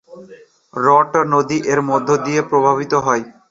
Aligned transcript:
রট 0.73 1.11
নদী 1.33 1.57
এর 1.71 1.79
মধ্য 1.89 2.09
দিয়ে 2.25 2.41
প্রবাহিত 2.49 2.93
হয়। 3.05 3.23